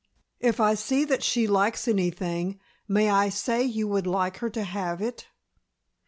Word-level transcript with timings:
If 0.39 0.59
I 0.59 0.73
see 0.73 1.05
that 1.05 1.21
she 1.21 1.45
likes 1.45 1.87
anything 1.87 2.59
may 2.87 3.11
I 3.11 3.29
say 3.29 3.61
you 3.63 3.87
would 3.89 4.07
like 4.07 4.37
her 4.37 4.49
to 4.49 4.63
have 4.63 4.99
it?" 4.99 5.27